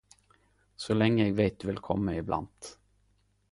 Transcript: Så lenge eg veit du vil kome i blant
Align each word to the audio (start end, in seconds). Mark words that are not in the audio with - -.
Så 0.85 0.95
lenge 0.97 1.27
eg 1.31 1.37
veit 1.41 1.61
du 1.63 1.67
vil 1.71 1.83
kome 1.91 2.17
i 2.17 2.25
blant 2.31 2.73